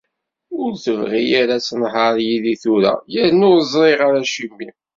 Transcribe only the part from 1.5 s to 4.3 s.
ad tehder yid-i tura, yerna ur ẓriɣ ara